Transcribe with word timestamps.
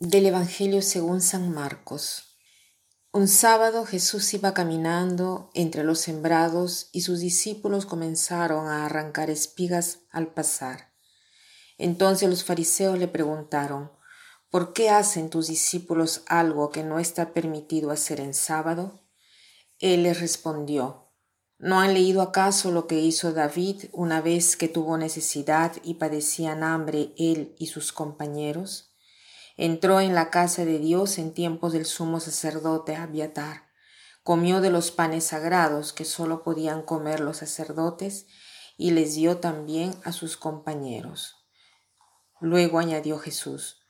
Del 0.00 0.26
Evangelio 0.26 0.80
según 0.80 1.20
San 1.20 1.52
Marcos. 1.52 2.38
Un 3.10 3.26
sábado 3.26 3.84
Jesús 3.84 4.32
iba 4.32 4.54
caminando 4.54 5.50
entre 5.54 5.82
los 5.82 5.98
sembrados 5.98 6.88
y 6.92 7.00
sus 7.00 7.18
discípulos 7.18 7.84
comenzaron 7.84 8.68
a 8.68 8.86
arrancar 8.86 9.28
espigas 9.28 10.02
al 10.12 10.28
pasar. 10.28 10.92
Entonces 11.78 12.30
los 12.30 12.44
fariseos 12.44 12.96
le 12.96 13.08
preguntaron, 13.08 13.90
¿por 14.50 14.72
qué 14.72 14.88
hacen 14.88 15.30
tus 15.30 15.48
discípulos 15.48 16.22
algo 16.28 16.70
que 16.70 16.84
no 16.84 17.00
está 17.00 17.32
permitido 17.32 17.90
hacer 17.90 18.20
en 18.20 18.34
sábado? 18.34 19.02
Él 19.80 20.04
les 20.04 20.20
respondió, 20.20 21.10
¿no 21.58 21.80
han 21.80 21.92
leído 21.92 22.22
acaso 22.22 22.70
lo 22.70 22.86
que 22.86 23.00
hizo 23.00 23.32
David 23.32 23.86
una 23.90 24.20
vez 24.20 24.56
que 24.56 24.68
tuvo 24.68 24.96
necesidad 24.96 25.72
y 25.82 25.94
padecían 25.94 26.62
hambre 26.62 27.14
él 27.18 27.56
y 27.58 27.66
sus 27.66 27.90
compañeros? 27.92 28.87
Entró 29.60 30.00
en 30.00 30.14
la 30.14 30.30
casa 30.30 30.64
de 30.64 30.78
Dios 30.78 31.18
en 31.18 31.34
tiempos 31.34 31.72
del 31.72 31.84
sumo 31.84 32.20
sacerdote 32.20 32.94
Abiatar. 32.94 33.64
Comió 34.22 34.60
de 34.60 34.70
los 34.70 34.92
panes 34.92 35.24
sagrados 35.24 35.92
que 35.92 36.04
sólo 36.04 36.44
podían 36.44 36.82
comer 36.82 37.18
los 37.18 37.38
sacerdotes 37.38 38.26
y 38.76 38.92
les 38.92 39.16
dio 39.16 39.38
también 39.38 39.96
a 40.04 40.12
sus 40.12 40.36
compañeros. 40.36 41.44
Luego 42.40 42.78
añadió 42.78 43.18
Jesús, 43.18 43.80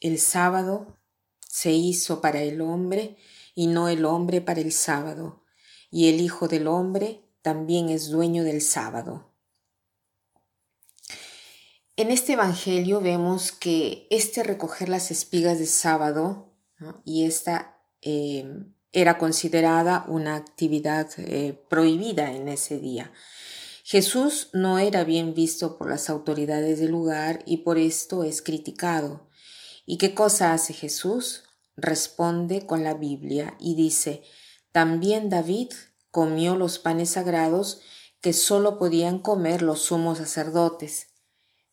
el 0.00 0.18
sábado 0.18 0.98
se 1.40 1.70
hizo 1.70 2.20
para 2.20 2.42
el 2.42 2.60
hombre 2.60 3.16
y 3.54 3.68
no 3.68 3.88
el 3.88 4.04
hombre 4.06 4.40
para 4.40 4.60
el 4.60 4.72
sábado, 4.72 5.44
y 5.88 6.08
el 6.08 6.20
Hijo 6.20 6.48
del 6.48 6.66
hombre 6.66 7.22
también 7.42 7.90
es 7.90 8.10
dueño 8.10 8.42
del 8.42 8.60
sábado. 8.60 9.35
En 11.98 12.10
este 12.10 12.34
Evangelio 12.34 13.00
vemos 13.00 13.52
que 13.52 14.06
este 14.10 14.42
recoger 14.42 14.90
las 14.90 15.10
espigas 15.10 15.58
de 15.58 15.64
sábado 15.64 16.52
y 17.06 17.24
esta 17.24 17.80
em, 18.02 18.74
era 18.92 19.16
considerada 19.16 20.04
una 20.06 20.36
actividad 20.36 21.08
eh, 21.16 21.58
prohibida 21.70 22.34
en 22.34 22.48
ese 22.48 22.78
día. 22.78 23.12
Jesús 23.82 24.50
no 24.52 24.78
era 24.78 25.04
bien 25.04 25.32
visto 25.32 25.78
por 25.78 25.88
las 25.88 26.10
autoridades 26.10 26.80
del 26.80 26.90
lugar 26.90 27.42
y 27.46 27.58
por 27.58 27.78
esto 27.78 28.24
es 28.24 28.42
criticado. 28.42 29.30
¿Y 29.86 29.96
qué 29.96 30.12
cosa 30.12 30.52
hace 30.52 30.74
Jesús? 30.74 31.44
Responde 31.78 32.66
con 32.66 32.84
la 32.84 32.92
Biblia 32.92 33.56
y 33.58 33.74
dice, 33.74 34.22
también 34.70 35.30
David 35.30 35.72
comió 36.10 36.56
los 36.56 36.78
panes 36.78 37.10
sagrados 37.10 37.80
que 38.20 38.34
sólo 38.34 38.78
podían 38.78 39.18
comer 39.18 39.62
los 39.62 39.80
sumos 39.80 40.18
sacerdotes 40.18 41.05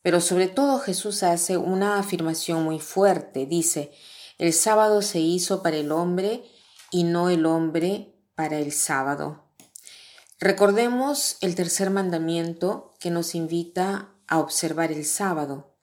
pero 0.03 0.21
sobre 0.21 0.47
todo 0.47 0.77
Jesús 0.79 1.23
hace 1.23 1.57
una 1.57 1.97
afirmación 1.97 2.63
muy 2.63 2.79
fuerte. 2.79 3.47
Dice, 3.47 3.91
el 4.37 4.53
sábado 4.53 5.01
se 5.01 5.19
hizo 5.19 5.63
para 5.63 5.77
el 5.77 5.91
hombre 5.91 6.43
y 6.91 7.05
no 7.05 7.29
el 7.29 7.47
hombre 7.47 8.13
para 8.35 8.59
el 8.59 8.73
sábado. 8.73 9.45
Recordemos 10.39 11.37
el 11.39 11.55
tercer 11.55 11.89
mandamiento 11.89 12.93
que 12.99 13.09
nos 13.11 13.33
invita 13.33 14.13
a 14.27 14.39
observar 14.39 14.91
el 14.91 15.05
sábado. 15.05 15.77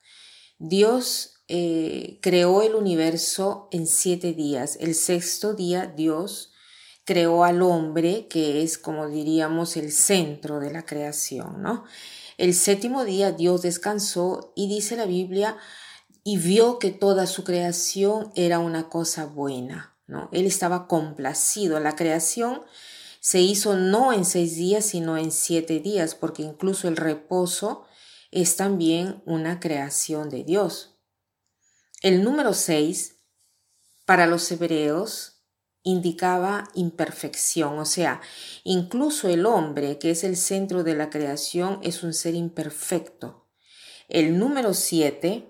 Dios 0.59 1.41
eh, 1.47 2.19
creó 2.21 2.61
el 2.61 2.75
universo 2.75 3.69
en 3.71 3.87
siete 3.87 4.33
días. 4.33 4.77
El 4.79 4.93
sexto 4.93 5.55
día 5.55 5.87
Dios 5.87 6.53
creó 7.05 7.43
al 7.43 7.63
hombre, 7.63 8.27
que 8.27 8.61
es 8.61 8.77
como 8.77 9.07
diríamos 9.07 9.75
el 9.77 9.91
centro 9.91 10.59
de 10.59 10.71
la 10.71 10.85
creación, 10.85 11.63
¿no? 11.63 11.83
El 12.37 12.53
séptimo 12.53 13.03
día 13.05 13.31
Dios 13.31 13.61
descansó 13.61 14.53
y 14.55 14.67
dice 14.67 14.95
la 14.95 15.05
Biblia, 15.05 15.57
y 16.23 16.37
vio 16.37 16.79
que 16.79 16.91
toda 16.91 17.25
su 17.25 17.43
creación 17.43 18.31
era 18.35 18.59
una 18.59 18.89
cosa 18.89 19.25
buena. 19.25 19.97
¿no? 20.07 20.29
Él 20.31 20.45
estaba 20.45 20.87
complacido. 20.87 21.79
La 21.79 21.95
creación 21.95 22.61
se 23.19 23.39
hizo 23.39 23.75
no 23.75 24.13
en 24.13 24.25
seis 24.25 24.55
días, 24.55 24.85
sino 24.85 25.17
en 25.17 25.31
siete 25.31 25.79
días, 25.79 26.15
porque 26.15 26.43
incluso 26.43 26.87
el 26.87 26.97
reposo 26.97 27.85
es 28.29 28.55
también 28.55 29.21
una 29.25 29.59
creación 29.59 30.29
de 30.29 30.43
Dios. 30.43 30.97
El 32.01 32.23
número 32.23 32.53
seis, 32.53 33.17
para 34.05 34.25
los 34.25 34.51
hebreos, 34.51 35.40
indicaba 35.83 36.65
imperfección, 36.75 37.79
o 37.79 37.85
sea, 37.85 38.21
incluso 38.63 39.27
el 39.27 39.45
hombre, 39.45 39.97
que 39.97 40.11
es 40.11 40.23
el 40.23 40.37
centro 40.37 40.83
de 40.83 40.95
la 40.95 41.09
creación, 41.09 41.79
es 41.81 42.03
un 42.03 42.13
ser 42.13 42.35
imperfecto. 42.35 43.47
El 44.07 44.37
número 44.37 44.73
7 44.73 45.47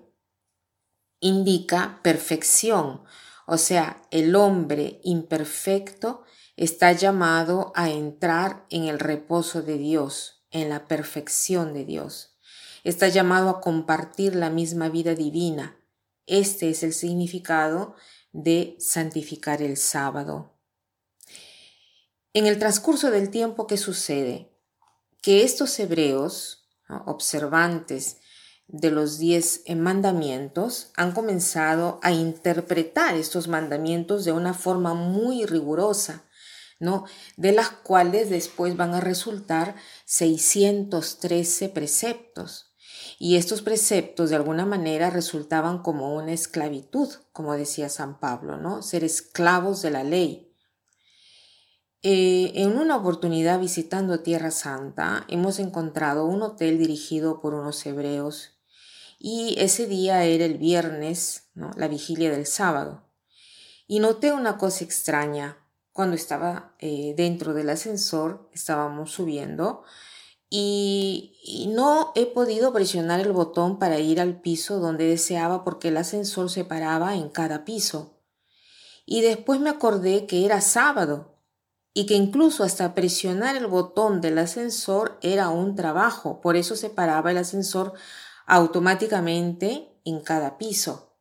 indica 1.20 2.00
perfección, 2.02 3.02
o 3.46 3.58
sea, 3.58 4.02
el 4.10 4.34
hombre 4.34 5.00
imperfecto 5.02 6.22
está 6.56 6.92
llamado 6.92 7.72
a 7.74 7.90
entrar 7.90 8.66
en 8.70 8.84
el 8.84 8.98
reposo 8.98 9.62
de 9.62 9.78
Dios, 9.78 10.44
en 10.50 10.68
la 10.68 10.86
perfección 10.86 11.74
de 11.74 11.84
Dios. 11.84 12.38
Está 12.84 13.08
llamado 13.08 13.48
a 13.50 13.60
compartir 13.60 14.34
la 14.34 14.50
misma 14.50 14.88
vida 14.88 15.14
divina. 15.14 15.76
Este 16.26 16.70
es 16.70 16.82
el 16.82 16.92
significado 16.92 17.94
de 18.32 18.76
santificar 18.78 19.62
el 19.62 19.76
sábado. 19.76 20.58
En 22.34 22.46
el 22.46 22.58
transcurso 22.58 23.10
del 23.10 23.30
tiempo, 23.30 23.66
¿qué 23.66 23.76
sucede? 23.76 24.50
Que 25.20 25.44
estos 25.44 25.78
hebreos, 25.78 26.66
observantes 27.06 28.16
de 28.66 28.90
los 28.90 29.18
diez 29.18 29.64
mandamientos, 29.68 30.92
han 30.96 31.12
comenzado 31.12 32.00
a 32.02 32.10
interpretar 32.12 33.14
estos 33.14 33.48
mandamientos 33.48 34.24
de 34.24 34.32
una 34.32 34.54
forma 34.54 34.94
muy 34.94 35.44
rigurosa, 35.44 36.24
¿no? 36.80 37.04
De 37.36 37.52
las 37.52 37.68
cuales 37.68 38.30
después 38.30 38.76
van 38.76 38.94
a 38.94 39.00
resultar 39.00 39.76
613 40.06 41.68
preceptos. 41.68 42.71
Y 43.24 43.36
estos 43.36 43.62
preceptos 43.62 44.30
de 44.30 44.34
alguna 44.34 44.66
manera 44.66 45.08
resultaban 45.08 45.78
como 45.78 46.16
una 46.16 46.32
esclavitud, 46.32 47.08
como 47.32 47.54
decía 47.54 47.88
San 47.88 48.18
Pablo, 48.18 48.56
¿no? 48.56 48.82
Ser 48.82 49.04
esclavos 49.04 49.80
de 49.80 49.92
la 49.92 50.02
ley. 50.02 50.52
Eh, 52.02 52.50
en 52.56 52.76
una 52.76 52.96
oportunidad 52.96 53.60
visitando 53.60 54.24
Tierra 54.24 54.50
Santa, 54.50 55.24
hemos 55.28 55.60
encontrado 55.60 56.26
un 56.26 56.42
hotel 56.42 56.78
dirigido 56.78 57.40
por 57.40 57.54
unos 57.54 57.86
hebreos 57.86 58.58
y 59.20 59.54
ese 59.56 59.86
día 59.86 60.24
era 60.24 60.44
el 60.44 60.58
viernes, 60.58 61.44
¿no? 61.54 61.70
la 61.76 61.86
vigilia 61.86 62.28
del 62.28 62.46
sábado. 62.46 63.04
Y 63.86 64.00
noté 64.00 64.32
una 64.32 64.58
cosa 64.58 64.82
extraña. 64.82 65.58
Cuando 65.92 66.16
estaba 66.16 66.74
eh, 66.80 67.14
dentro 67.16 67.54
del 67.54 67.70
ascensor, 67.70 68.50
estábamos 68.52 69.12
subiendo, 69.12 69.84
y, 70.54 71.70
no 71.74 72.12
he 72.14 72.26
podido 72.26 72.74
presionar 72.74 73.20
el 73.20 73.32
botón 73.32 73.78
para 73.78 73.98
ir 73.98 74.20
al 74.20 74.42
piso 74.42 74.80
donde 74.80 75.06
deseaba 75.06 75.64
porque 75.64 75.88
el 75.88 75.96
ascensor 75.96 76.50
se 76.50 76.66
paraba 76.66 77.14
en 77.14 77.30
cada 77.30 77.64
piso. 77.64 78.20
Y 79.06 79.22
después 79.22 79.60
me 79.60 79.70
acordé 79.70 80.26
que 80.26 80.44
era 80.44 80.60
sábado 80.60 81.38
y 81.94 82.04
que 82.04 82.14
incluso 82.14 82.64
hasta 82.64 82.94
presionar 82.94 83.56
el 83.56 83.66
botón 83.66 84.20
del 84.20 84.36
ascensor 84.38 85.18
era 85.22 85.48
un 85.48 85.74
trabajo, 85.74 86.42
por 86.42 86.56
eso 86.56 86.76
se 86.76 86.90
paraba 86.90 87.30
el 87.30 87.38
ascensor 87.38 87.94
automáticamente 88.46 89.98
en 90.04 90.20
cada 90.20 90.58
piso. 90.58 91.16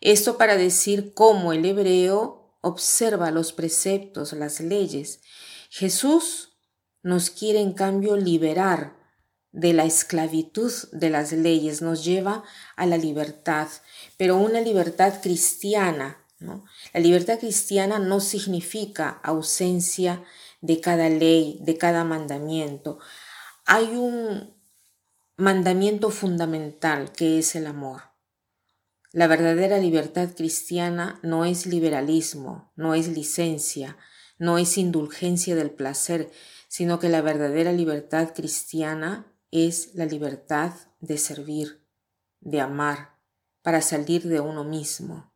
Esto 0.00 0.38
para 0.38 0.56
decir 0.56 1.12
cómo 1.12 1.52
el 1.52 1.66
hebreo 1.66 2.56
observa 2.62 3.30
los 3.30 3.52
preceptos, 3.52 4.32
las 4.32 4.60
leyes. 4.60 5.20
Jesús 5.68 6.53
nos 7.04 7.30
quiere 7.30 7.60
en 7.60 7.74
cambio 7.74 8.16
liberar 8.16 8.96
de 9.52 9.72
la 9.72 9.84
esclavitud 9.84 10.72
de 10.90 11.10
las 11.10 11.30
leyes, 11.30 11.80
nos 11.80 12.04
lleva 12.04 12.42
a 12.74 12.86
la 12.86 12.96
libertad, 12.96 13.68
pero 14.16 14.36
una 14.36 14.60
libertad 14.60 15.20
cristiana. 15.22 16.18
La 16.40 17.00
libertad 17.00 17.38
cristiana 17.38 18.00
no 18.00 18.18
significa 18.18 19.20
ausencia 19.22 20.24
de 20.60 20.80
cada 20.80 21.08
ley, 21.08 21.58
de 21.60 21.78
cada 21.78 22.04
mandamiento. 22.04 22.98
Hay 23.64 23.94
un 23.94 24.54
mandamiento 25.36 26.10
fundamental 26.10 27.12
que 27.12 27.38
es 27.38 27.54
el 27.54 27.66
amor. 27.66 28.02
La 29.12 29.26
verdadera 29.26 29.78
libertad 29.78 30.30
cristiana 30.34 31.20
no 31.22 31.44
es 31.44 31.66
liberalismo, 31.66 32.72
no 32.76 32.94
es 32.94 33.08
licencia, 33.08 33.96
no 34.38 34.58
es 34.58 34.76
indulgencia 34.78 35.54
del 35.54 35.70
placer, 35.70 36.30
sino 36.74 36.98
que 36.98 37.08
la 37.08 37.20
verdadera 37.20 37.70
libertad 37.70 38.34
cristiana 38.34 39.32
es 39.52 39.94
la 39.94 40.06
libertad 40.06 40.72
de 40.98 41.18
servir, 41.18 41.86
de 42.40 42.60
amar, 42.60 43.20
para 43.62 43.80
salir 43.80 44.24
de 44.24 44.40
uno 44.40 44.64
mismo. 44.64 45.32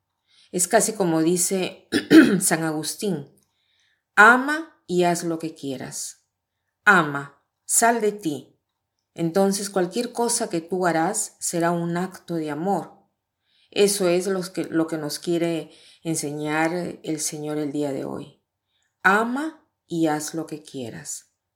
Es 0.51 0.67
casi 0.67 0.95
como 0.95 1.23
dice 1.23 1.87
San 2.41 2.65
Agustín, 2.65 3.29
ama 4.17 4.83
y 4.89 5.05
haz 5.05 5.23
lo 5.23 5.39
que 5.39 5.55
quieras. 5.55 6.27
Ama, 6.85 7.41
sal 7.65 8.01
de 8.01 8.11
ti. 8.11 8.59
Entonces 9.15 9.71
cualquier 9.71 10.11
cosa 10.11 10.51
que 10.51 10.61
tú 10.61 10.89
harás 10.89 11.37
será 11.39 11.71
un 11.71 11.97
acto 11.97 12.35
de 12.35 12.51
amor. 12.51 12.95
Eso 13.71 14.09
es 14.09 14.27
lo 14.27 14.43
que, 14.53 14.65
lo 14.65 14.89
que 14.89 14.99
nos 14.99 15.21
quiere 15.21 15.71
enseñar 16.03 16.99
el 17.05 17.21
Señor 17.21 17.59
el 17.59 17.71
día 17.71 17.93
de 17.93 18.05
hoy. 18.05 18.43
Ama 19.05 19.65
y 19.87 20.09
haz 20.09 20.35
lo 20.35 20.45
que 20.49 20.65
quieras. 20.65 21.28